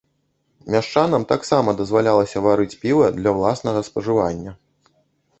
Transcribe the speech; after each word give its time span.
Мяшчанам 0.75 1.25
таксама 1.31 1.75
дазвалялася 1.81 2.41
варыць 2.45 2.73
піва 2.85 3.11
для 3.19 3.29
ўласнага 3.35 3.83
спажывання. 3.91 4.55